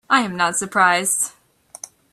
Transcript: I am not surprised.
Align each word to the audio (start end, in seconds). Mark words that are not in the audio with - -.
I 0.09 0.21
am 0.21 0.35
not 0.35 0.57
surprised. 0.57 1.33